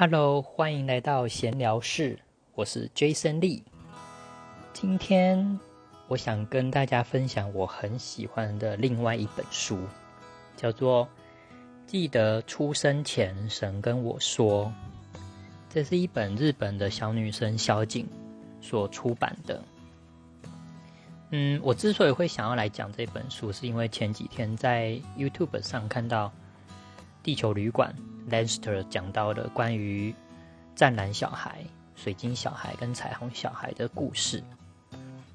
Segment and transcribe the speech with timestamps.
[0.00, 2.20] Hello，欢迎来到闲聊室，
[2.54, 3.64] 我是 Jason Lee。
[4.72, 5.58] 今天
[6.06, 9.76] 我想跟大家分享我很喜欢的另外一本书，
[10.56, 11.04] 叫做
[11.84, 14.72] 《记得出生前神跟我说》。
[15.68, 18.06] 这是一本日本的小女生小景
[18.60, 19.60] 所出版的。
[21.30, 26.28] 嗯，我之所以会想要来讲这本书，是因为前几天在 YouTube 上看到
[27.20, 27.92] 《地球旅馆》
[28.30, 30.14] Lester 讲到的关于
[30.74, 31.64] 湛蓝小孩、
[31.96, 34.42] 水晶小孩跟彩虹小孩的故事，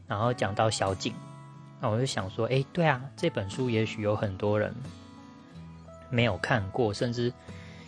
[0.07, 1.13] 然后讲到小景，
[1.79, 4.73] 那我就想说，哎，对啊，这本书也许有很多人
[6.09, 7.33] 没有看过，甚至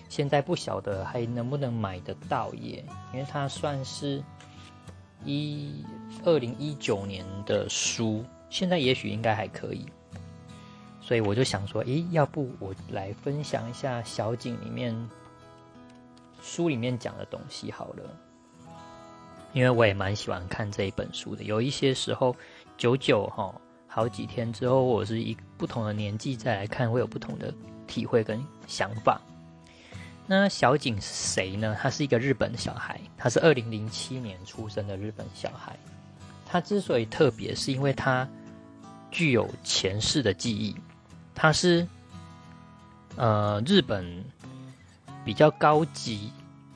[0.09, 4.23] 现在不晓得还能不能买得到耶，因为它算是。
[5.27, 5.83] 一
[6.23, 9.83] 二零一九年的书，现在也许应该还可以，
[11.05, 14.91] 所以我就想说，诶，要不我来分享一下小景里面
[16.41, 18.03] 书里面讲的东西好了，
[19.53, 21.43] 因为我也蛮喜欢看这一本书的。
[21.43, 22.35] 有一些时候，
[22.75, 23.53] 久久哈，
[23.87, 27.53] 好几天之后，我是一不同的年纪再来看，会有不同的
[27.85, 29.21] 体会跟想法。
[30.25, 31.77] 那小景是谁呢？
[31.79, 35.77] 他是一个日本小孩，他是二零零七年出生的日本小孩。
[36.47, 38.27] 他之所以特别，是因为他
[39.11, 40.75] 具有前世的记忆。
[41.35, 41.87] 他是
[43.15, 44.23] 呃日本
[45.23, 46.31] 比较高级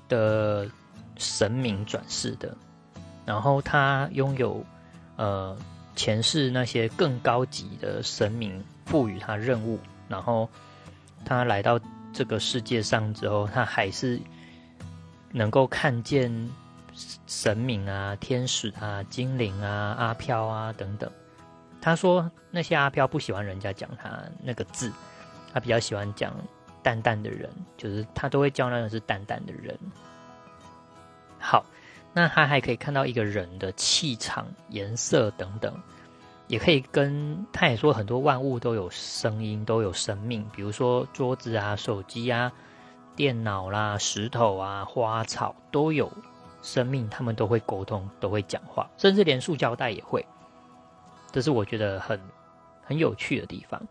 [0.07, 0.69] 的
[1.17, 2.55] 神明转世的，
[3.25, 4.63] 然后他拥有
[5.15, 5.57] 呃
[5.95, 10.47] 前世那些更高级的神明赋予他任务，然后
[11.25, 11.79] 他来到。
[12.11, 14.19] 这个世界上之后，他还是
[15.31, 16.49] 能够看见
[17.27, 21.09] 神明啊、天使啊、精灵啊、阿飘啊等等。
[21.81, 24.91] 他说那些阿飘不喜欢人家讲他那个字，
[25.53, 26.33] 他比较喜欢讲
[26.83, 29.77] 淡淡的人，就是他都会叫那个是淡淡的人。
[31.39, 31.65] 好，
[32.13, 35.73] 那他还可以看到一个人的气场、颜色等等。
[36.47, 40.43] 也可以跟他也说，很多万物都有声音，都有生命。
[40.51, 42.51] 比如说桌子啊、手机啊、
[43.15, 46.11] 电脑啦、石头啊、花草都有
[46.63, 50.25] 生命，他们都会沟通，都会讲话，甚至连塑胶袋也会。
[51.31, 52.19] 这是我觉得很
[52.81, 53.81] 很有趣的地方，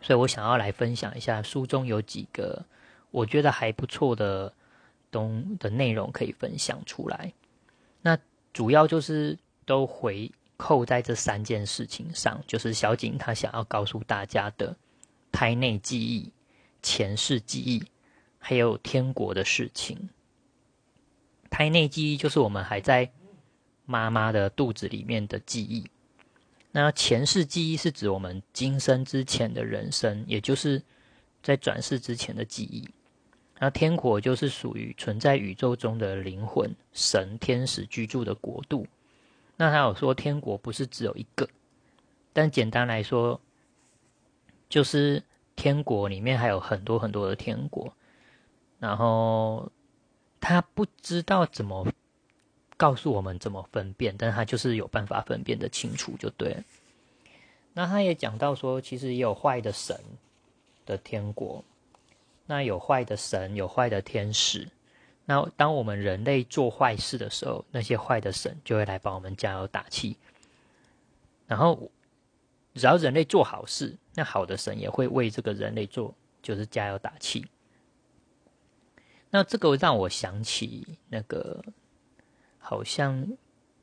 [0.00, 2.64] 所以我想要来分享一下书中有几个
[3.10, 4.52] 我觉得还不错的
[5.10, 7.32] 东的内容可以分享出来。
[8.02, 8.18] 那
[8.52, 10.30] 主要就是都回。
[10.58, 14.74] 扣在这三件事情上，就是小景他想要告诉大家的
[15.30, 16.32] 胎内记忆、
[16.80, 17.84] 前世记忆，
[18.38, 20.08] 还有天国的事情。
[21.50, 23.12] 胎内记忆就是我们还在
[23.84, 25.86] 妈妈的肚子里面的记忆，
[26.78, 30.82] 那前世记忆是指我们今生之前的人生，也就是
[31.42, 32.86] 在转世之前的记忆。
[33.58, 38.86] 那天国就是属于存在宇宙中的灵魂、神、天使居住的国度。
[39.56, 41.48] 那他有说天国不是只有一个，
[42.34, 43.40] 但简单来说，
[44.68, 45.22] 就是
[45.56, 47.90] 天国里面还有很多很多的天国，
[48.78, 49.72] 然后
[50.42, 51.90] 他不知道怎么
[52.76, 56.56] 告诉我们怎么分辨，但他就是有办法分辨的清楚就对。
[57.72, 59.98] 那他也讲到说，其实也有坏的神
[60.84, 61.64] 的天国，
[62.46, 64.68] 那有坏的神，有坏的天使。
[65.24, 70.16] 那当我们人类做坏事的时候，那些坏的神就会来帮我们加油打气。
[71.46, 71.90] 然后，
[72.74, 77.46] 只要人类做好事，那好的神也会为这个人类做，就是加油打气。
[79.30, 81.62] 那这个让我想起那个，
[82.68, 83.26] 好像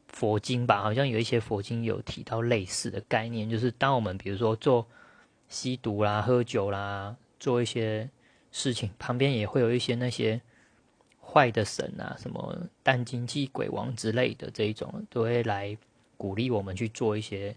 [0.08, 4.86] 佛经吧，好像有一些佛经有提到类似的概念，就是当我们比如说做
[5.48, 8.10] 吸毒啦、喝酒啦，做一些
[8.52, 10.42] 事情，旁边也会有一些那些。
[11.26, 15.76] 坏的神啊，什么淡金济鬼王之类的这一种，都会来
[16.18, 17.56] 鼓励我们去做一些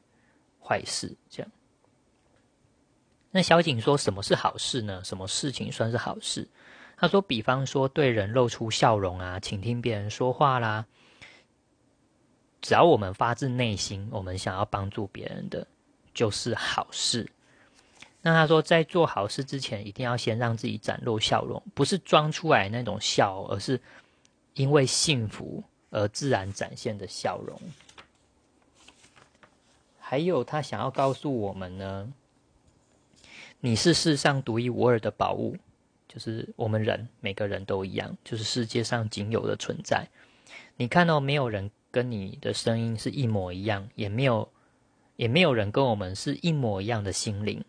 [0.63, 1.15] 坏事。
[1.29, 1.53] 这样，
[3.33, 5.03] 那小景说什么是好事呢？
[5.05, 6.49] 什么事情算是好事？
[6.97, 10.87] 他说，比方说对人露出笑容啊，倾听别人说话啦，
[12.67, 15.65] 只要我们发自内心，我们想要帮助别人的，
[16.13, 17.31] 就是好事。
[18.23, 23.81] 那他说，在做好事之前，一定要先让自己展露笑容，不是装出来那种笑，而是
[24.55, 27.57] 因为幸福而自然展现的笑容。
[30.01, 32.13] 还有，他想要告诉我们呢，
[33.61, 35.57] 你是世上独一无二的宝物，
[36.09, 40.09] 就是我们人每个人都一样，就是世界上仅有的存在。
[40.77, 44.47] 你看到没有人跟你的声音是一模一样，也没有，
[45.17, 47.65] 也没有人跟我们是一模一样的心灵。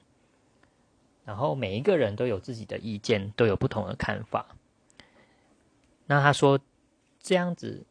[1.24, 4.46] 然后每一个人都有自己的意见，都有不同的看法。
[6.08, 6.60] 那他说
[7.22, 7.86] 这样子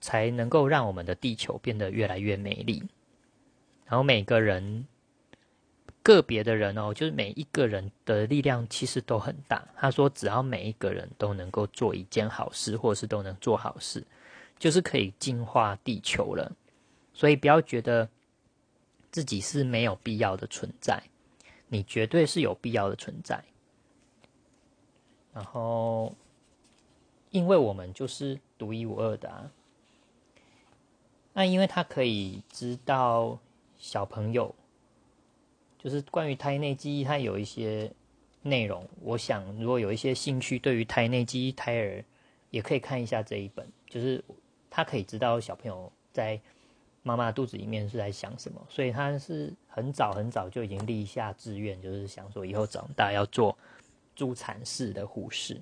[0.00, 2.82] 才能够让我们的地球变得越来越美丽。
[3.84, 4.86] 然后每个人
[6.02, 9.68] 个别的人哦，就是每一个人的力量其实都很大。
[9.76, 14.02] 他说，只要每一个人都能够做一件好事，或是都能做好事，
[14.58, 16.54] 就是可以净化地球了。
[17.12, 18.08] 所以不要觉得
[19.10, 21.02] 自己是没有必要的存在，
[21.68, 23.42] 你绝对是有必要的存在。
[25.32, 26.14] 然后，
[27.30, 29.50] 因为我们就是独一无二的啊，
[31.32, 33.38] 那因为他可以知道。
[33.80, 34.52] 小朋友，
[35.78, 37.88] 就是关于胎内记忆，它有一些
[38.42, 38.84] 内容。
[39.00, 42.04] 我想，如果有一些兴趣，对于胎内记忆胎儿，
[42.50, 43.64] 也可以看一下这一本。
[43.88, 44.20] 就是
[44.70, 46.40] 他可以知道小朋友在
[47.02, 53.56] 妈妈肚子里面是在想什么，所以他是很早很早就已经立下志愿，就是想说以后长大要做
[54.14, 55.60] 助产士的护士。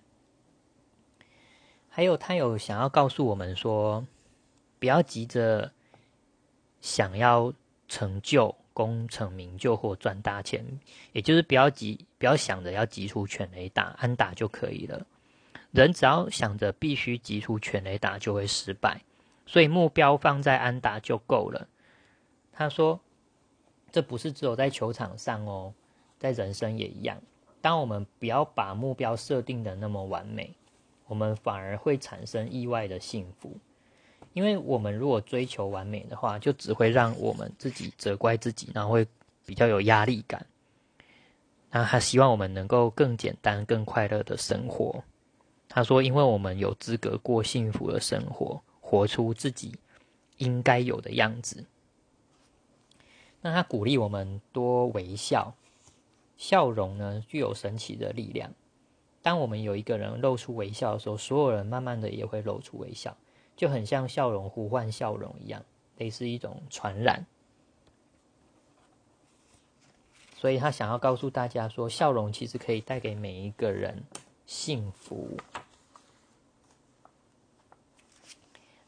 [1.88, 4.06] 还有，他有想要告诉我们说，
[4.78, 5.72] 不要急着
[6.80, 7.52] 想要。
[7.88, 10.66] 成就、功成名就或赚大钱，
[11.12, 15.06] 也就是不要急，不要想着要急出全雷打、安打就可以了。
[15.76, 19.00] 人只要想着必须急出全雷打，就会失败。
[19.46, 21.68] 所以目标放在安打就够了。
[22.52, 22.98] 他说
[23.92, 25.72] ：“这不是只有在球场上哦，
[26.18, 27.20] 在人生也一样。
[27.60, 30.54] 当我们不要把目标设定的那么完美，
[31.06, 33.56] 我们反而会产生意外的幸福。”
[34.32, 39.06] 因为我们如果追求完美的话，就只会让我们自己责怪自己，然后会
[39.46, 40.44] 比较有压力感。
[41.70, 45.02] 那他希望我们能够更简单、更快乐的生活。
[45.76, 49.74] 他说：“因为我们有资格过幸福的生活，活出自己
[50.38, 51.66] 应该有的样子。”
[53.42, 55.52] 那他鼓励我们多微笑，
[56.38, 58.54] 笑容呢具有神奇的力量。
[59.20, 63.14] 当我们有一个人露出微笑的时候，所有人慢慢的也会露出微笑。
[63.54, 65.62] 就很像笑容呼唤笑容一样，
[65.98, 67.26] 类似一种传染。
[70.38, 74.04] 所以他想要告诉大家说，笑容其实可以带给每一个人
[74.46, 75.36] 幸福。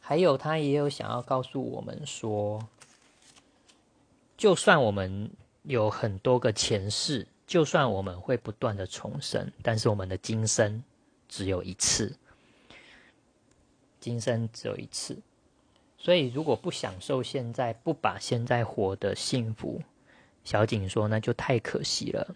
[0.08, 2.66] 还有，他也有想要告诉我们说，
[4.38, 5.30] 就算我们
[5.64, 10.82] 有很多个前世，就算我们会不断的重生，但是我们的今生
[11.28, 12.16] 只有一次。
[14.00, 15.14] 今生只有一次，
[15.98, 19.82] 所以如果不享受现在，不把现在活得幸福，
[20.42, 22.34] 小景说那就太可惜了。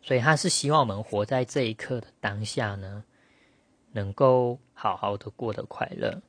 [0.00, 3.04] 所以他是希望我们活在这一刻的当下呢，
[3.96, 6.20] 能够好好的过得快乐，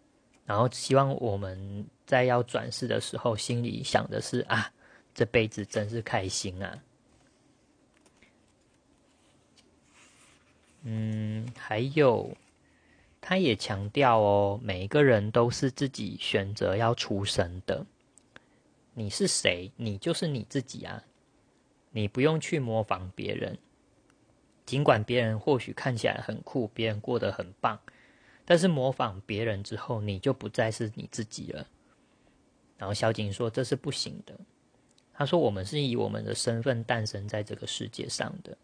[0.46, 4.72] 然后希望我们在要转世的时候，心里想的是啊，
[5.14, 6.82] 这辈子真是开心啊。
[10.84, 12.32] 嗯，还有。
[13.20, 17.86] 他也强调哦，每一个人都是自己选择要出生的。
[18.94, 19.70] 你是谁？
[19.76, 21.04] 你就是你自己啊！
[21.92, 23.58] 你不用去模仿别人，
[24.68, 27.80] 尽管别人或许看起来很酷，别人过得很棒，
[28.46, 31.66] 但是模仿别人之后，你就不再是你自己了。
[32.78, 34.38] 然后小景说这是不行的。
[35.14, 38.56] 他说我们是以我们的身份诞生在这个世界上的。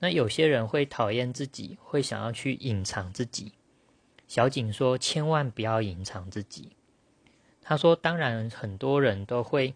[0.00, 3.52] 那有些人会讨厌自己，会想要去隐藏自己。
[4.26, 6.70] 小景说：“千万不要隐藏自己。”
[7.62, 9.74] 他说：“当然，很多人都会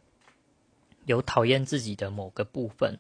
[1.05, 2.99] 有讨厌自己的某个部分，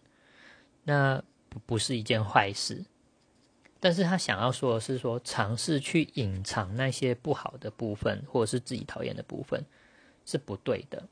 [0.84, 1.24] 那
[1.66, 2.84] 不是一件坏事。
[3.80, 9.64] 但是他想要说的是，说尝试去隐藏那些不好的部分，或者是自己讨厌的部分，
[10.26, 11.08] 是不对的。”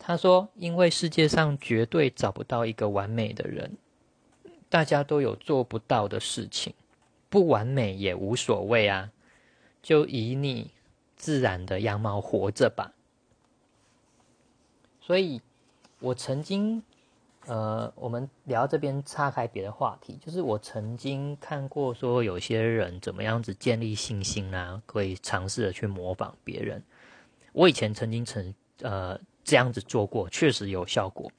[0.00, 3.76] 他说：“因为世界上绝对找不到一个完美的人。”
[4.70, 6.74] 大家都有做不到的事情，
[7.30, 9.10] 不完美也无所谓啊，
[9.82, 10.72] 就以你
[11.16, 12.92] 自然的样貌活着吧。
[15.00, 15.40] 所以，
[16.00, 16.82] 我曾经，
[17.48, 26.82] 呃，我们聊这边岔开别的话题，就是我曾经看过说有些人怎么样子建立信心啊，可以尝试的去模仿别人。
[27.52, 31.32] 我以前曾经曾呃这样子做过，确实有效果。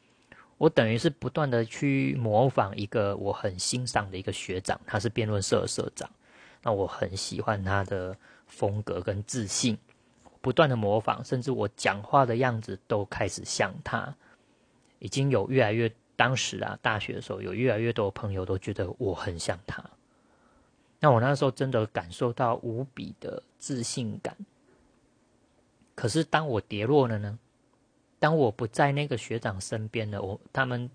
[0.57, 6.09] 我等于是不断的去模仿一个我很欣赏的一个学长，他是辩论社的社长，
[6.63, 9.77] 那我很喜欢他的风格跟自信，
[10.41, 14.15] 不断的模仿，甚至我讲话的样子都开始像他，
[14.99, 19.83] 已经有越来越，当时啊大学的时候有越来越多朋友都觉得我很像他，
[20.99, 24.35] 那我那时候真的感受到无比的自信感，
[25.95, 27.39] 可是当我跌落了呢？
[28.19, 30.89] 当我不在那个学长身边了，我他们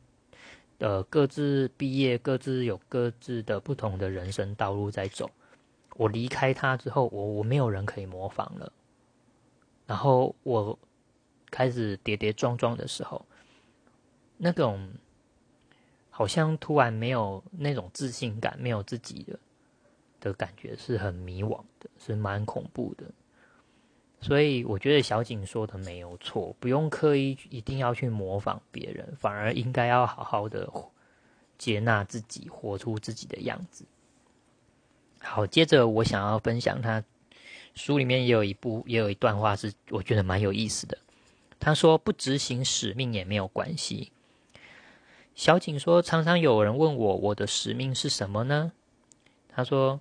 [0.79, 5.31] 呃，各自毕业，各自有各自的不同的人生道路在走。
[5.97, 8.71] 我离开他之后，我我没有人可以模仿了。
[9.87, 10.79] 然后我
[11.51, 13.25] 开始跌跌撞撞的时候，
[14.37, 14.91] 那种
[16.11, 19.39] 好像突然没有那种自信感，没有自己的
[20.21, 23.05] 的感觉，是很迷惘的，是蛮恐怖的。
[24.21, 30.71] 所以我觉得小景说的没有错，不用刻意一定要去模仿别人，反而应该要好好的
[31.59, 33.85] 接纳自己，活出自己的样子。
[35.21, 37.05] 好，接着我想要分享他
[37.75, 40.97] 书里面也有一部，也有一段话是我觉得蛮有意思的。
[41.61, 44.13] 他说：“不执行使命也没有关系。”
[45.35, 48.73] 小景说：“常常有人问我，我的使命是什么呢？”
[49.49, 50.01] 他说：“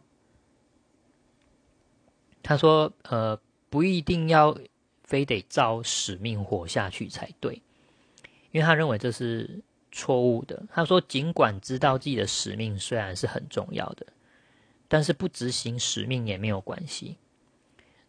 [2.44, 3.40] 他说，呃。”
[3.74, 4.56] 不一定要
[5.02, 7.60] 非得照使命活下去才对，
[8.52, 10.62] 因为他认为这是错误的。
[10.72, 14.06] 他说：“尽管知道自己的使命虽然是很重要的，
[14.88, 17.18] 但是不执行使命也没有关系。”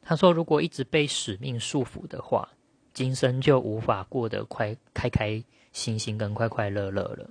[0.05, 2.51] 他说：“如果一直被使命束缚的话，
[2.93, 5.43] 今生就无法过得快开开
[5.75, 7.31] 心心跟快快乐乐了。”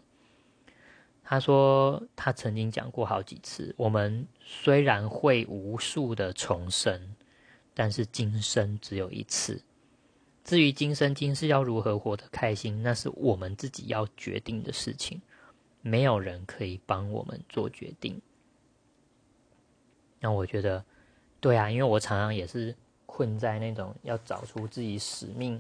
[1.25, 7.15] 他说：“他曾经讲过好几次，我们虽然会无数的重生。”
[7.75, 9.59] 但是今生只有一次，
[10.43, 15.19] 至于今生今世要如何活得开心，那是我们自己要决定的事情，
[15.81, 18.21] 没有人可以帮我们做决定。
[20.19, 20.85] 那我觉得，
[21.39, 22.75] 对啊，因为我常常也是
[23.07, 25.59] 困在那种要找出自己使命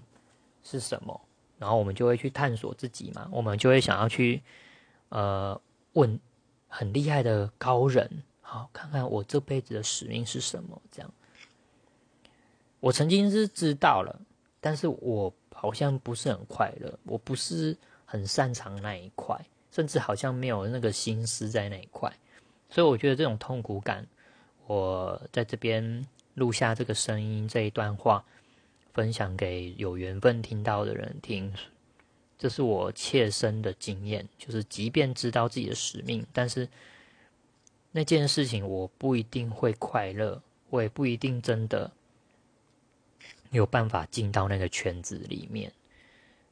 [0.63, 1.19] 是什么，
[1.63, 4.41] 然后我们就会去探索自己嘛，我们就会想要去
[5.07, 5.57] 呃
[5.93, 6.19] 问
[6.67, 11.09] 很厉害的高人，好看看我这辈子的使命是什么，这样。
[12.81, 14.19] 我曾经是知道了，
[14.59, 19.39] 但是我好像不是很快乐，我不是很擅长那一块，
[19.71, 22.11] 甚至好像没有那个心思在那一块，
[22.69, 24.05] 所以我觉得这种痛苦感，
[24.67, 28.21] 我在这边录下这个声音这一段话，
[28.93, 31.53] 分享给有缘分听到的人听，
[32.37, 36.67] 这是我切身的经验，就是即便知道自己的使命，但是
[37.91, 41.91] 那件事情我不一定会快乐，我也不一定真的。
[43.51, 45.71] 有办法进到那个圈子里面，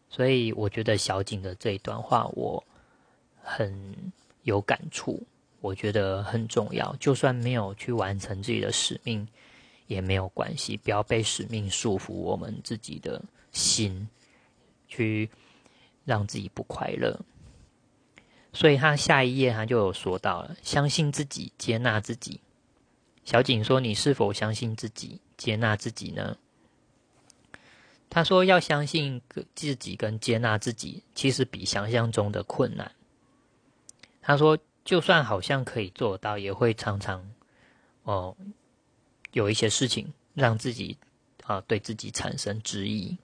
[0.08, 2.64] 所以我觉得小景的这一段话我
[3.42, 5.20] 很有感触，
[5.62, 6.96] 我觉得很重要。
[6.98, 9.28] 就算没有去完成自己的使命
[9.92, 13.22] 也没有关系，不要被使命束缚我们自己的
[13.52, 14.08] 心，
[14.88, 15.30] 去
[16.06, 17.20] 让自己不快乐。
[18.54, 22.40] 所以他下一页他就有说到了，相信自己，接纳自己。
[23.26, 26.38] 小景说：“你是否相信自己，接纳自己呢？”
[28.10, 29.22] 他说：“要相信
[29.54, 32.90] 自己跟接纳自己，其实比想象中的困难。”
[34.24, 37.30] 他说：“就算好像可以做到，也会常常
[38.04, 38.36] 哦
[39.32, 40.98] 有一些事情让自己
[41.44, 43.18] 啊对自己产生质疑。”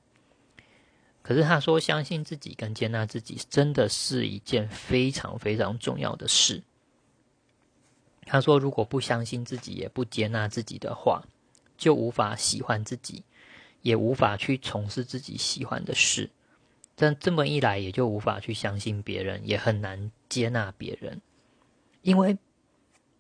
[1.21, 6.63] 可是他说：“相信自己跟接纳自己，真的是一件非常非常重要的事。”
[8.25, 11.23] 他说：“如果不相信自己，也不接纳自己的话，
[11.77, 13.23] 就无法喜欢自己。”
[13.83, 16.29] 也无法去从事自己喜欢的事，
[16.95, 21.21] 但这么一来，也就无法去相信别人，也很难接纳别人，
[22.01, 22.37] 因为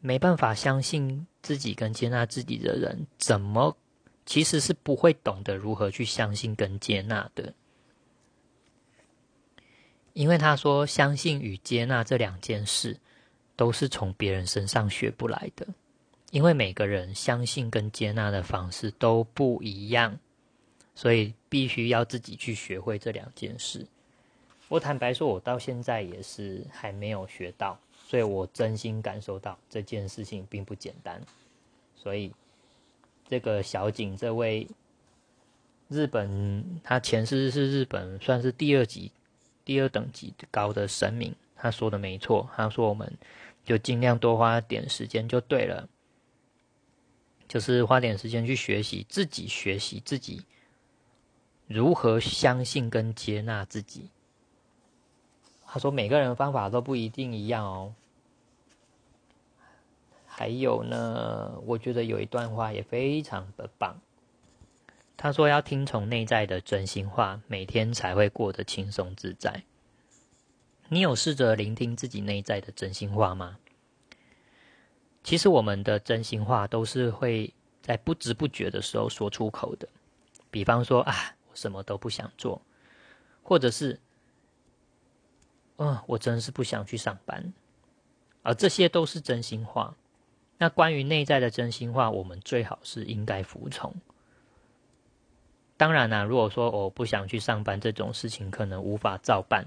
[0.01, 3.77] 没办法相信自己跟接纳自己的人，怎么
[4.25, 7.53] 其实是不会懂得如何去相信跟接纳的。
[10.11, 12.97] 因为他说，相信与接纳这两件事，
[13.55, 15.65] 都是从别人身上学不来的，
[16.31, 20.19] 因为每个人相信跟接纳的方式都不一样。
[20.95, 23.87] 所以必须要自己去学会这两件事。
[24.67, 31.21] 我坦白说，我到现在也是还没有学到，所以我真心感受到这件事情并不简单。
[31.93, 32.31] 所以
[33.27, 34.65] 这个小景这位
[35.89, 39.11] 日本，他前世是日本算是第二级、
[39.65, 42.49] 第二等级高的神明，他说的没错。
[42.55, 43.11] 他说我们
[43.65, 45.89] 就尽量多花点时间就对了，
[47.45, 50.45] 就是花点时间去学习，自己学习自己。
[51.67, 54.09] 如何相信跟接纳自己？
[55.67, 57.93] 他说每个人方法都不一定一样哦。
[60.25, 63.99] 还有呢，我觉得有一段话也非常的棒。
[65.17, 69.63] 他说要听从内在的真心话，每天才会过得轻松自在。
[70.89, 73.59] 你有试着聆听自己内在的真心话吗？
[75.23, 79.87] 其实我们的真心话都是会在不知不觉的时候说出口的。
[80.49, 81.35] 比方说啊。
[81.49, 82.61] 我什么都不想做，
[83.41, 83.99] 或者是
[85.77, 87.53] 嗯，我真是不想去上班。
[88.43, 89.95] 而这些都是真心话。
[90.57, 93.93] 那关于内在的真心话，我们最好是应该服从。
[95.75, 99.65] 当然啦，如果说我不想去上班这种事情，可能无法照办。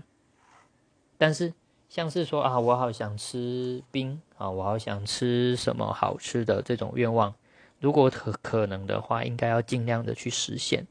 [1.16, 1.54] 但是，
[1.88, 7.32] 像是说啊，我好想吃冰啊，我好想吃什么好吃的这种愿望，
[7.78, 10.86] 如果可可能的话，应该要尽量的去实现。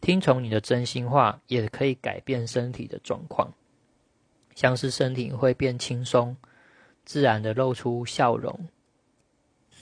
[0.00, 3.52] 听从你的真心话，也可以改变身体的状况，
[4.58, 6.36] 像是身体会变轻松，
[7.04, 8.66] 自然的露出笑容，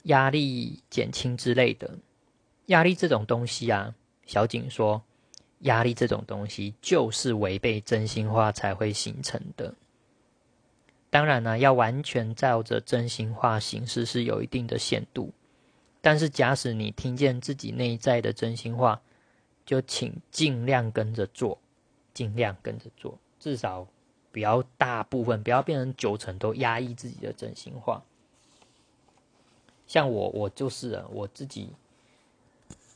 [0.03, 1.97] 压力减轻之类的。
[2.67, 3.95] 压力这种东西啊。
[4.27, 5.01] 小景说
[5.65, 9.73] ：“压力这种东西，就是违背真心话才会形成的。
[11.09, 15.33] 当然呢，要完全照着真心话行事是有一定的限度。
[16.01, 19.01] 但是，假使你听见自己内在的真心话，
[19.65, 21.57] 就请尽量跟着做，
[22.13, 23.87] 尽量跟着做，至少
[24.37, 28.03] 不要大部分，不要变成九成都压抑自己的真心话。
[29.87, 31.71] 像我，我就是啊，我自己。”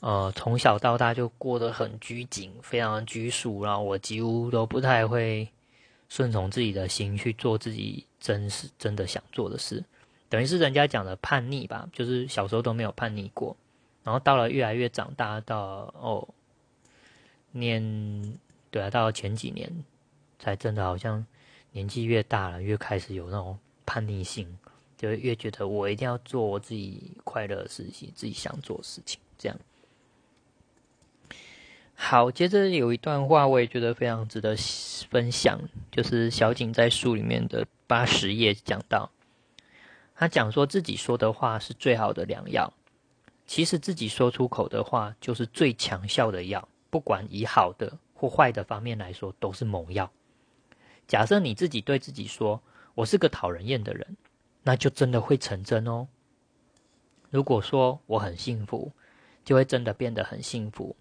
[0.02, 5.50] 呃，从小到大就过得很拘谨，非常拘束，然后我几乎都不太会
[6.10, 9.84] 顺从自己的心去做自己真是真的想做的事，
[10.30, 13.58] 等于是人家讲的叛逆吧，就是小时候都没有叛逆过，
[14.04, 16.28] 然后到了越来越长大，到哦，
[17.52, 19.72] 念对啊，到前几年
[20.40, 21.24] 才真的好像
[21.72, 24.58] 年纪越大了，越开始有那种叛逆性，
[24.98, 29.58] 就越觉得我一定要做我自己快乐的事情，自己想做的事情，这样。
[31.94, 34.56] 好，接着有一段话，我也觉得非常值得
[35.10, 35.62] 分享，
[35.92, 39.12] 就是小景在书里面的八十页讲到，
[40.16, 42.74] 他讲说自己说的话是最好的良药，
[43.46, 50.12] 其实自己说出口的话就是最强效的药，不管以好的或坏的方面来说，都是猛药。
[51.12, 52.64] 假设你自己对自己说
[52.96, 54.16] “我是个讨人厌的人”，
[54.64, 56.08] 那就真的会成真哦。
[57.30, 58.94] 如果说我很幸福，
[59.44, 60.96] 就会真的变得很幸福。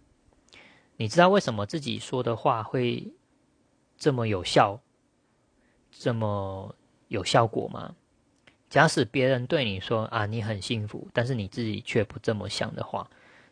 [0.97, 3.13] 你知道为什么自己说的话会
[3.97, 4.81] 这么有效、
[5.93, 6.75] 这么
[7.07, 7.95] 有效果吗？
[8.69, 13.09] 假使别人对你说啊，你很幸福，但是你自己却不这么想的话，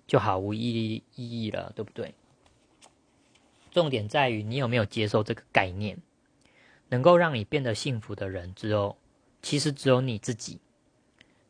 [0.09, 2.13] 就毫无意义意义了，对不对？
[3.71, 5.97] 重点在于你有没有接受这个概念。
[6.89, 8.97] 能够让你变得幸福的人，只有
[9.43, 10.59] 其实只有你自己。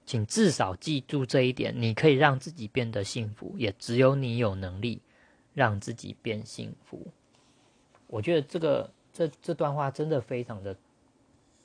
[0.06, 5.00] 请至少记住这一点：你可以让自己变得幸福，也只有你有能力。
[5.54, 7.04] 让自己变幸福，
[8.06, 10.76] 我觉得这个这这段话真的非常的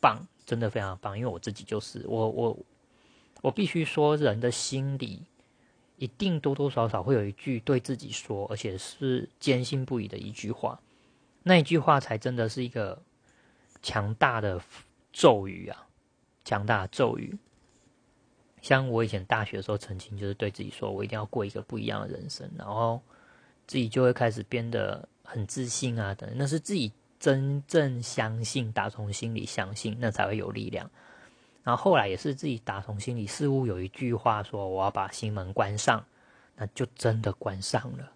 [0.02, 1.16] 棒，真的非常棒。
[1.16, 2.58] 因为我自己就是我我
[3.44, 5.22] 我必须说，人的心里
[5.98, 10.82] 一定多多少少会有一句对自己说，而且是坚信不疑的一句话，
[11.44, 13.00] 那一句话才真的是一个
[13.84, 14.60] 强大的
[15.12, 15.86] 咒语啊，
[16.44, 17.38] 强大的咒语。
[18.64, 23.00] 像我以前大学的时候，曾经就是对自己说，我一定要过一个不一样的人生，然后。
[23.66, 30.92] 自己就会开始变得很自信啊，等那是自己真正相信，打从心里相信，那才会有力量。
[31.64, 36.06] 然后后来也是自己打从心里，似乎有一句话说：“我要把心门关上”，
[36.58, 38.12] 那就真的关上了，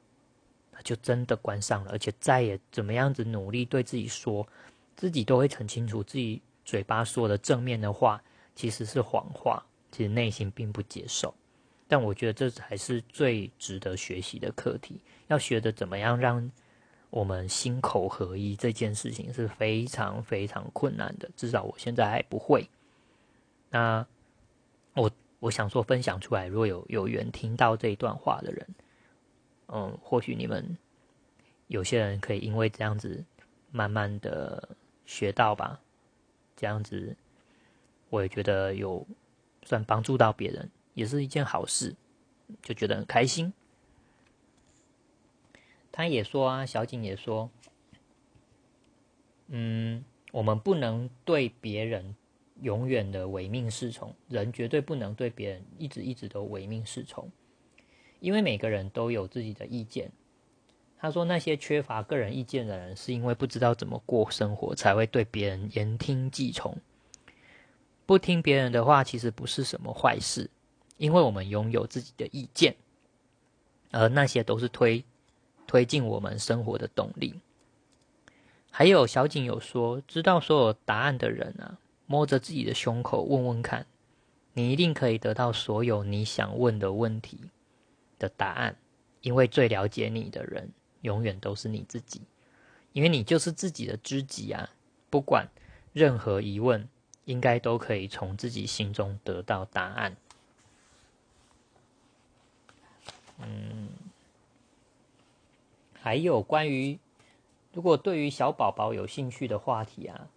[0.74, 4.46] 那就真的关上了，而且再也怎么样子努力对自己说，
[4.98, 8.22] 自己都会很清楚，自己嘴巴说的正面的话
[8.56, 11.34] 其实是谎话，其实内心并不接受。
[11.88, 15.00] 但我觉得这才是最值得学习的课题。
[15.28, 16.52] 要学的怎么样让
[17.10, 22.68] 我们心口合一这件事情是非常非常困难的，至少我现在还不会。
[23.70, 24.06] 那
[24.94, 28.68] 我我想说分享出来，如果有有缘听到这一段话的人，
[29.68, 30.78] 嗯，或许你们
[31.68, 33.24] 有些人可以因为这样子
[33.72, 34.68] 慢慢的
[35.08, 35.82] 学到吧，
[36.56, 37.18] 这样子
[38.12, 39.08] 我也觉得有
[39.64, 40.70] 算帮助到别人。
[40.94, 41.96] 也是一件好事，
[42.64, 43.54] 就觉得很开心。
[45.92, 47.52] 他也说啊，小景也说，
[49.48, 52.16] 嗯，我们不能对别人
[52.62, 57.32] 永远的唯命是从，人绝对不能对别人一直一直都唯命是从，
[58.20, 60.12] 因为每个人都有自己的意见。
[61.00, 66.76] 他说，那些缺乏个人意见的人，是因为不知道怎么过生活，才会对别人言听计从。
[68.06, 70.50] 不听别人的话，其实不是什么坏事。
[70.98, 72.76] 因为我们拥有自己的意见，
[73.92, 75.04] 而那些都是推
[75.68, 77.40] 推进我们生活的动力。
[78.72, 83.86] 还有小景有说，知道所有答案的人啊，摸着自己的胸口问问看，
[84.54, 87.40] 你一定可以得到所有你想问的问题
[88.18, 88.76] 的答案。
[89.22, 92.22] 因为最了解你的人，永远都是你自己，
[92.94, 94.70] 因为你就是自己的知己啊。
[95.10, 95.48] 不管
[95.94, 96.88] 任何疑问，
[97.26, 100.18] 应该都可以从自己心中得到答案。
[103.40, 103.90] 嗯，
[106.02, 107.00] 还有关于
[107.72, 110.28] 如果对于小宝宝有兴趣的话题啊，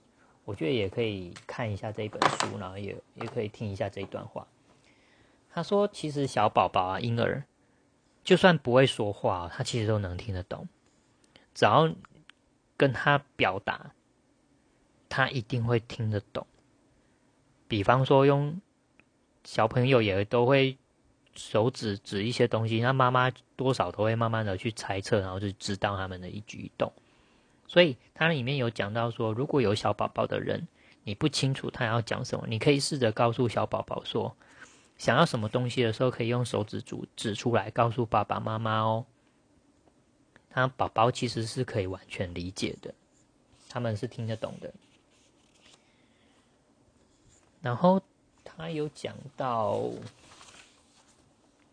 [0.44, 4.46] 我觉得也可以看一下这本书，然后也也可以听一下这一段话。
[5.52, 7.44] 他说：“其实小宝宝啊，婴儿
[8.24, 10.68] 就算不会说话，他其实都能听得懂，
[11.54, 11.92] 只要
[12.76, 13.92] 跟他表达，
[15.08, 16.46] 他一定会听得懂。
[17.66, 18.60] 比方说，用
[19.44, 20.76] 小朋友也都会。”
[21.36, 26.92] 手指指一些东西，那妈妈多少都会慢慢的去猜测，然后就知道他们的一举一动。
[27.68, 30.66] 所以它里面有讲到说，如果有小宝宝的人，
[31.04, 34.36] 你不清楚他要讲什么，你可以试着告诉小宝宝说，
[35.00, 39.06] 想要什么东西的时候，可以用手指指指出来，告诉爸爸妈妈哦。
[40.50, 42.92] 他宝宝其实是可以完全理解的，
[43.70, 44.70] 他们是听得懂的。
[47.62, 48.02] 然后
[48.44, 49.90] 他有讲到。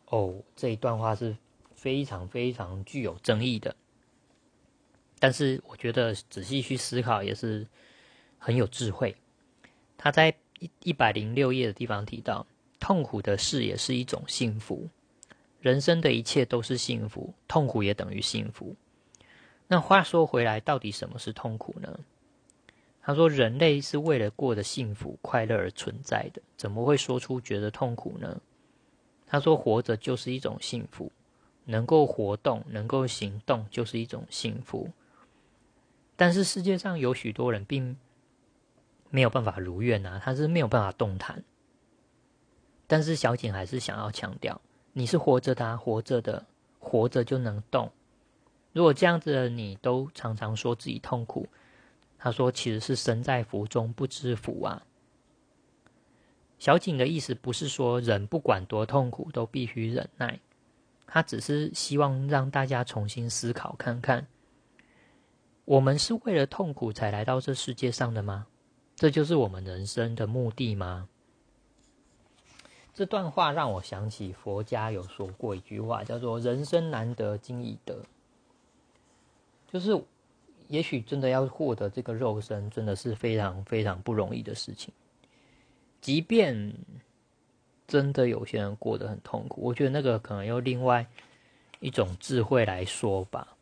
[0.06, 1.36] 哦，这一段话是
[1.76, 3.76] 非常非常具有争议的，
[5.20, 7.68] 但是我觉得仔细去思考也是
[8.38, 9.18] 很有智慧。
[9.98, 12.48] 他在一一百零六页的地方提到，
[12.80, 14.88] 痛苦的事也是一种幸福，
[15.60, 18.76] 人生的一切都是幸福，痛苦也等于幸福。
[19.68, 22.00] 那话说回来，到底什么是痛苦呢？
[23.02, 28.42] 他说，人类是为了过得幸福快乐而存在的，怎么会说出觉得痛苦呢？
[29.26, 31.12] 他说：“活着就是一种幸福，
[31.66, 34.90] 能够活动、能够行动就是一种幸福。
[36.16, 37.98] 但是世界上有许多人并
[39.10, 41.44] 没有办法如愿啊，他是没有办法动弹。
[42.88, 44.60] 但是小景还是想要强调：
[44.94, 46.46] 你是活着的，活着的，
[46.80, 47.92] 活着就能动。
[48.72, 51.48] 如果这样子的你都常常说自己痛苦，
[52.18, 54.84] 他说其实是身在福中不知福啊。”
[56.58, 60.40] 小景的意思不是说人不管多痛苦都必须忍耐，
[61.06, 64.26] 他只是希望让大家重新思考看看：
[65.66, 68.48] 我们是为了痛苦才来到这世界上的吗？
[68.96, 71.10] 这就是我们人生的目的吗？
[72.98, 77.96] 这段话让我想起佛家有说过一句话，叫做“人生难得今已得”，
[79.72, 80.04] 就是
[80.68, 84.92] 也许真的要获得这个肉身，真的是非常非常不容易的事情。
[86.02, 86.74] 即便
[87.88, 91.06] 真的有些人过得很痛苦，我觉得那个可能用另外
[91.80, 93.56] 一种智慧来说吧。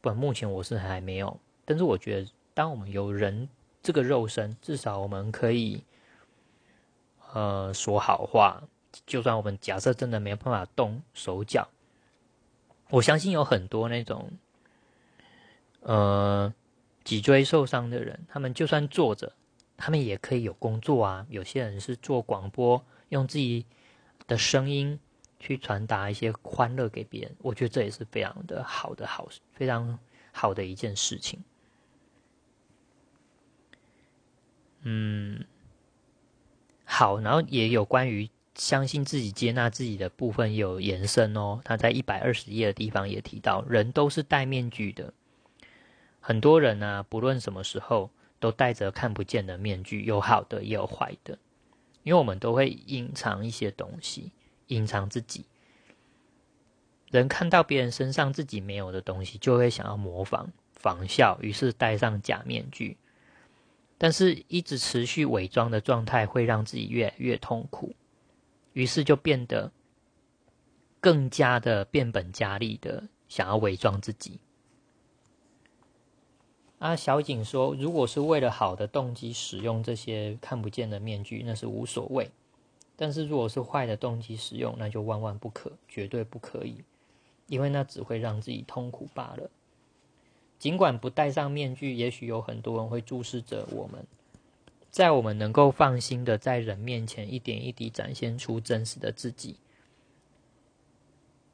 [0.00, 1.38] 不，目前我是还没有。
[1.64, 3.48] 但是我觉得，当我们有人
[3.84, 5.80] 这个肉身，至少我们可以
[7.32, 8.60] 呃说好话。
[9.06, 11.68] 就算我们假设真的没有办法动手脚，
[12.90, 14.30] 我相信有很多那种
[15.80, 16.52] 呃
[17.04, 19.32] 脊椎受伤的人，他们就算坐着。
[19.82, 23.64] 他们也可以有工作啊，有些人是做广播，用自己
[24.26, 25.00] 的声音
[25.38, 27.34] 去传达一些欢乐给别人。
[27.38, 29.98] 我觉得这也是非常的好的好，非常
[30.32, 31.42] 好的一件事情。
[34.82, 35.46] 嗯，
[36.84, 38.28] 好，然后也有关于
[38.60, 41.60] 相信自己、接纳自己的部分有延伸哦。
[41.64, 45.14] 他在一百二十页的地方也提到，人都是戴面具的，
[46.20, 48.10] 很多人呢，不论什么时候。
[48.40, 51.38] 都戴着看不见的面具，有好的也有坏的，
[52.04, 54.32] 因为我们都会隐藏一些东西，
[54.68, 55.44] 隐藏自己。
[57.10, 62.96] 人看到别人身上自己没有的东西，就会想要模仿、仿效，于是戴上假面具。
[63.98, 67.94] 但是，一直持续伪装的状态会让自己越来越痛苦，
[68.72, 69.72] 于是就变得
[71.00, 74.38] 更加的变本加厉的想要伪装自己。
[76.78, 82.24] 啊，小景说：“如果是为了好的动机使用这些看不见的面具，那是无所谓；
[82.96, 86.82] 但是如果是坏的动机使用，那就万万不可，绝对不可以，
[87.48, 89.50] 因为那只会让自己痛苦罢了。
[90.58, 94.06] 尽管不戴上面具，也许有很多人会注视着我们，
[94.90, 99.56] 在我们能够放心的在人面前一点一滴展现出真实的自己。”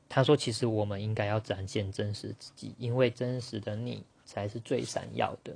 [0.08, 5.54] 他说：“其实我们应该要展现真实自己，因为真实的你。”才是最闪耀的。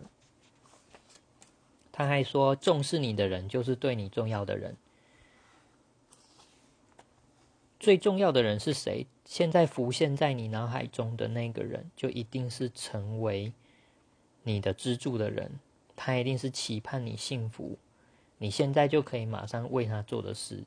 [1.90, 4.76] 他还说，重视你的人就是对你重要的人。
[7.80, 9.08] 最重要的人是谁？
[9.24, 13.52] 现在浮现在你脑海中的那个人，就一定是成为
[14.44, 15.58] 你的支柱的人。
[16.02, 17.76] 他一定是期盼你幸福。
[18.38, 20.64] 你现在就可以马上为他做的事，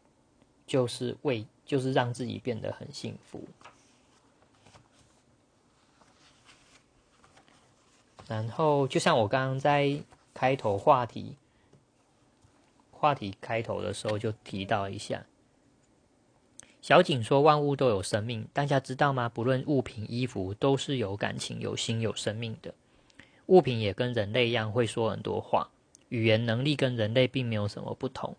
[0.67, 3.43] 就是为，就是让自己变得很幸福。
[8.27, 9.99] 然后，就像我刚刚在
[10.35, 11.35] 开头话题，
[12.91, 15.25] 话题开头的时候就提到一下。
[16.79, 19.27] 小景说：“万物都有生命，大家知道吗？
[19.27, 22.75] 不论物品、衣服，都是有感情、有心、有生命的。
[23.47, 25.69] 物品也跟人类一样会说很多话，
[26.09, 28.35] 语言能力跟人类并没有什么不同。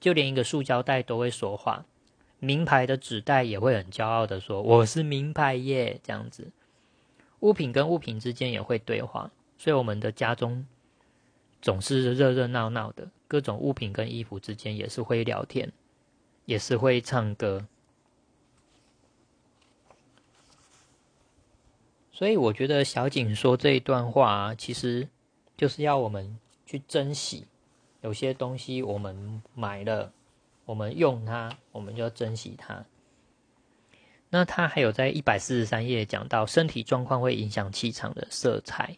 [0.00, 1.84] 就连一个塑胶袋都会说话，
[2.38, 6.00] 名牌的纸袋也会很骄傲的说：‘我是名牌耶’。
[6.02, 6.50] 这样子，
[7.40, 10.66] 物品跟物品之间也会对话，所以我们的家中
[11.60, 15.72] 总是热热闹闹的，各种物品跟衣服之间也是会聊天，
[16.44, 17.66] 也是会唱歌。”
[22.14, 25.08] 所以我觉得小景说这一段话，其实
[25.56, 27.46] 就是要我们去珍惜
[28.02, 30.12] 有些东西，我们买了，
[30.66, 32.84] 我们用它，我们就要珍惜它。
[34.28, 38.96] 那他还有在一百四十三页讲到身体状况会影响气场的色彩。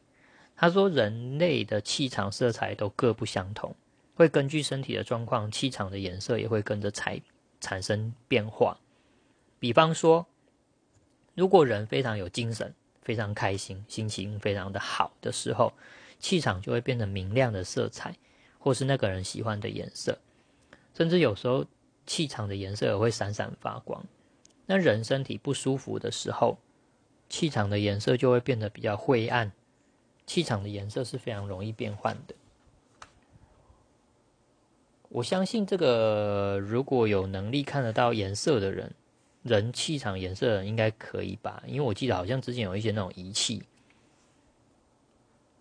[0.56, 3.74] 他说人类的气场色彩都各不相同，
[4.14, 7.20] 会根据身体的状况，气场的颜色也会跟着彩
[7.60, 8.78] 产生变化。
[9.60, 10.26] 比方说，
[11.34, 12.74] 如果人非常有精神。
[13.04, 15.74] 非常开心，心情非常的好的时候，
[16.18, 18.16] 气场就会变成明亮的色彩，
[18.58, 20.18] 或是那个人喜欢的颜色，
[20.94, 21.66] 甚至有时候
[22.06, 24.04] 气场的颜色也会闪闪发光。
[24.66, 26.56] 那人身体不舒服的时候，
[27.28, 29.52] 气场的颜色就会变得比较灰暗。
[30.26, 32.34] 气场的颜色是非常容易变换的。
[35.10, 38.94] 我相信这个如果有能力看得到颜色的人。
[39.44, 41.62] 人气场颜色应该可以吧？
[41.66, 43.62] 因为我记得好像之前有一些那种仪器。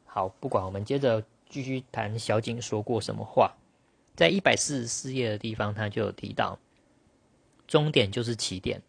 [0.06, 3.56] 好，不管我们接着继续谈小景说过什么话，
[4.16, 6.58] 在一百四十四页的地方，他就有提到，
[7.68, 8.82] 终点就是起点，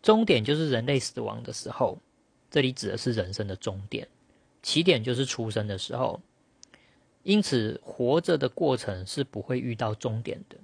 [0.00, 1.98] 终点就是人类死亡的时候，
[2.48, 4.06] 这里指的是人生的终点，
[4.62, 6.20] 起点就是出生的时候，
[7.24, 10.56] 因此活着的过程是不会遇到终点的。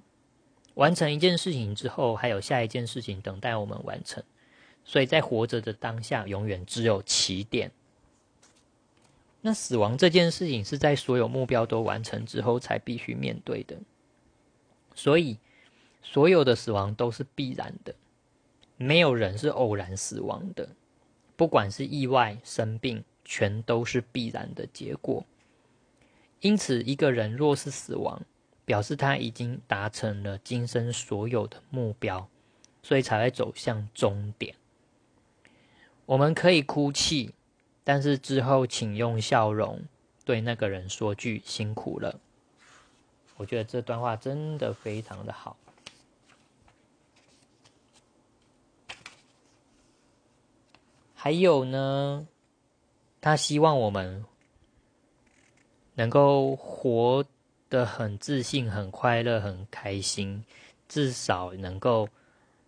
[0.77, 4.23] 完成一件事情之后，还有下一件事情等待我们完成，
[4.85, 7.71] 所以在活着的当下，永远只有起点。
[9.41, 13.75] 那死亡这件事情是在所有目标都完成之后才必须面对的，
[14.93, 15.39] 所以
[16.03, 17.95] 所有的死亡都是必然的，
[18.77, 20.69] 没有人是偶然死亡的，
[21.35, 25.25] 不管是意外、生病，全都是必然的结果。
[26.41, 28.21] 因此，一个人若是死亡，
[28.67, 32.27] 表示他已经达成了今生所有的目标，
[32.83, 34.53] 所以才会走向终点。
[36.05, 37.33] 我们可以哭泣，
[37.85, 39.79] 但是之后请用笑容
[40.25, 42.19] 对那个人说句辛苦了。
[43.37, 45.55] 我觉得这段话真的非常的好。
[51.15, 52.27] 还有呢，
[53.21, 54.25] 他希望我们
[55.95, 57.23] 能够活。
[57.69, 60.43] 的很自信、很快乐、很开心，
[60.87, 62.07] 至少能够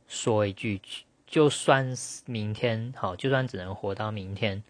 [0.08, 0.82] 说一句，
[1.26, 1.94] 就算
[2.26, 4.62] 明天好，就算只能活到明天，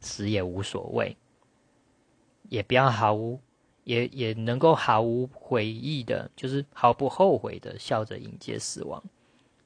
[0.00, 1.16] 死也无所谓，
[2.48, 3.40] 也不要毫无，
[3.84, 9.02] 也也能够毫无悔意的，就是毫不后悔的笑着迎接死亡，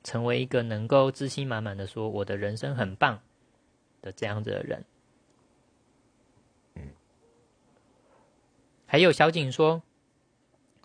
[0.02, 3.20] 成为一个能够自信满满的说我的人生很棒
[4.02, 4.84] 的这样子的人。
[8.86, 9.82] 还有小景说。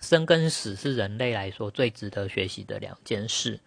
[0.03, 3.57] 生跟死是人类来说最值得学习的两件事，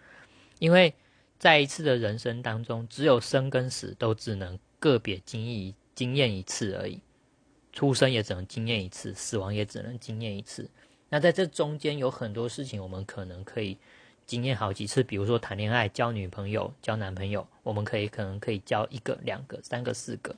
[0.59, 0.93] 因为
[1.39, 7.01] 在一次的人生当中，只有生跟死都只能个别经历经验一次而已。
[7.73, 10.69] 出生也只能经验一次，死亡也只能经验一次。
[11.09, 13.79] 那在这中间有很多事情，我们可能可以
[14.27, 15.03] 经验好几次。
[15.03, 20.37] 比如说谈恋爱、交女朋友、交男朋友，我们可以可能可以交一个、两个、三个、四个，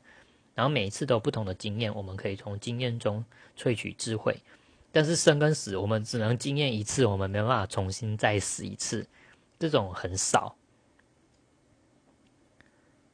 [0.54, 3.24] 然后每一次都有不同的经验，我们可以从经验中
[3.56, 4.37] 萃取智慧。
[4.90, 9.07] 但是生跟死，我们只能经验一次，我们没办法重新再死一次，
[9.59, 10.57] 这种很少。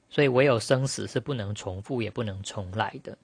[0.09, 3.19] 所以唯有生死是不能重复，也不能重来的。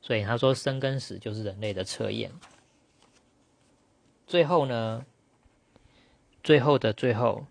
[0.00, 2.32] 所以他说，生跟死就是人类的测验。
[4.26, 5.06] 最后呢，
[6.42, 7.46] 最后的最后，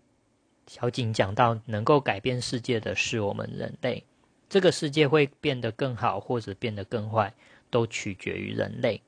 [0.68, 4.04] 小景讲到，能够改变世界的是我们人类。
[4.50, 7.34] 这个世界会变得更好，或者变得更坏，
[7.70, 9.02] 都取决于人类。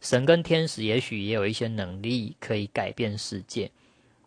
[0.00, 3.70] 神跟天使也许也有一些能力可以改变世界，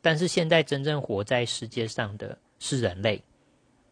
[0.01, 3.23] 但是现在真正活在世界上的是人类，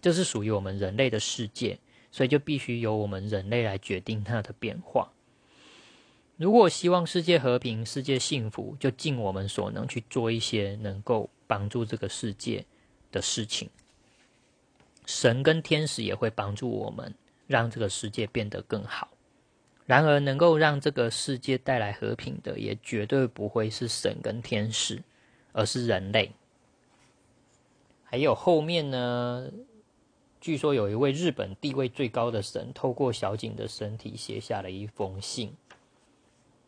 [0.02, 1.80] 这是属于我们人类的世界，
[2.12, 5.12] 所以就必须由我们人类来决定它的变化。
[6.36, 12.66] 如果希望世界和平、世界幸福，就尽我们所能去做一些能够帮助这个世界
[13.12, 13.70] 的事情。
[15.06, 17.14] 神跟天使也会帮助我们，
[17.48, 19.10] 让这个世界变得更好。
[19.90, 25.02] 然而，能够让这个世界带来和平的，也绝对不会是神跟天使，
[25.52, 26.32] 而是人类。
[28.04, 29.50] 还有后面呢？
[30.40, 35.56] 据说有一位日本地位最高的神，透过小景的身体写下了一封信。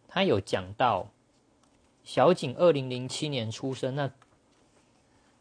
[0.08, 1.12] 他有讲到，
[2.04, 4.10] 小景二零零七年出生，那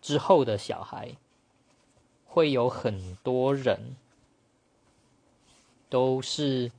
[0.02, 1.16] 之后的小孩，
[2.26, 3.96] 会有很多人
[5.88, 6.70] 都是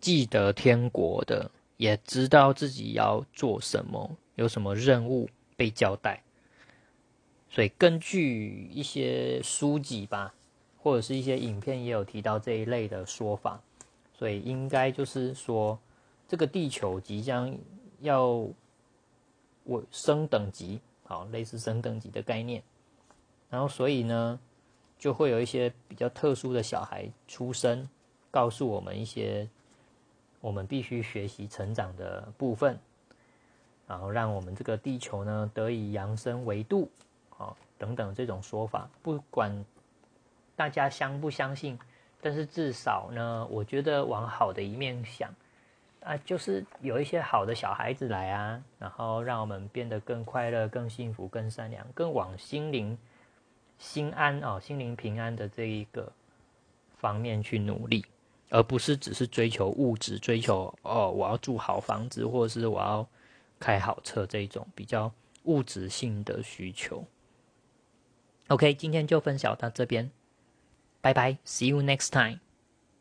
[0.00, 6.22] 记得天国的，也知道自己要做什么，有什么任务被交代。
[7.50, 10.34] 所以根据一些书籍吧。
[10.80, 13.60] 或者是一些影片也有提到这一类的说法，
[14.16, 15.76] 所以应该就是说，
[16.28, 17.54] 这个地球即将
[18.00, 18.46] 要
[19.64, 22.62] 我升等级，好，类似升等级的概念。
[23.50, 24.38] 然后，所以呢，
[24.98, 27.86] 就会有一些比较特殊的小孩出生，
[28.30, 29.46] 告诉我们一些
[30.40, 32.78] 我们必须学习成长的部分，
[33.86, 36.90] 然后让我们这个地球呢得以扬升维度，
[37.30, 39.64] 好，等等这种说法，不管。
[40.56, 41.78] 大家相不相信？
[42.20, 45.32] 但是至少呢，我觉得往好的一面想
[46.02, 52.98] 啊，就是有一些好的小孩子来啊，然后让我们变得更快乐、更幸福、更善良，更往心灵
[53.78, 56.12] 心安哦，心灵平安的这一个
[56.96, 58.04] 方面去努力，
[58.50, 63.06] 而不是只是追求物质、追求哦，我要住好房子，或者是我要
[63.60, 65.12] 开好车这种比较
[65.44, 67.04] 物质性的需求。
[68.48, 70.10] OK，今天就分享到这边。
[71.00, 72.40] 拜拜，See you next time.